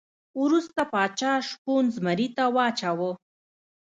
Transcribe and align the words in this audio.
وروسته 0.41 0.81
پاچا 0.93 1.33
شپون 1.47 1.83
زمري 1.95 2.27
ته 2.35 2.43
واچاوه. 2.55 3.11